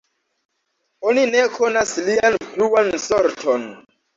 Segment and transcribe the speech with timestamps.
[1.09, 3.71] Oni ne konas lian pluan sorton.